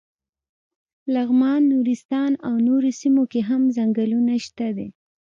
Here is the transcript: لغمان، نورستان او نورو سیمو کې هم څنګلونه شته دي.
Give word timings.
لغمان، 1.13 1.61
نورستان 1.71 2.31
او 2.47 2.53
نورو 2.67 2.89
سیمو 3.01 3.23
کې 3.31 3.41
هم 3.49 3.61
څنګلونه 3.77 4.33
شته 4.45 4.67
دي. 4.77 4.87